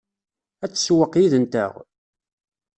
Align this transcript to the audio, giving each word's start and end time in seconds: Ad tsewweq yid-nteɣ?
Ad 0.63 0.71
tsewweq 0.71 1.13
yid-nteɣ? 1.17 1.73